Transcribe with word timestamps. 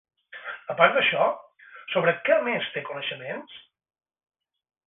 A 0.73 0.75
part 0.79 0.95
d'això, 0.99 1.27
sobre 1.97 2.15
què 2.31 2.39
més 2.49 2.73
té 2.79 2.85
coneixements? 2.91 3.63